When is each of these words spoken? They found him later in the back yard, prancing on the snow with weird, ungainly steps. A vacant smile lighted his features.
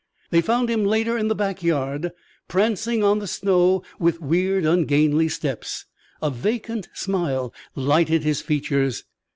They 0.31 0.41
found 0.41 0.67
him 0.67 0.83
later 0.83 1.15
in 1.15 1.27
the 1.27 1.35
back 1.35 1.61
yard, 1.61 2.11
prancing 2.47 3.03
on 3.03 3.19
the 3.19 3.27
snow 3.27 3.83
with 3.99 4.19
weird, 4.19 4.65
ungainly 4.65 5.29
steps. 5.29 5.85
A 6.23 6.31
vacant 6.31 6.89
smile 6.91 7.53
lighted 7.75 8.23
his 8.23 8.41
features. 8.41 9.03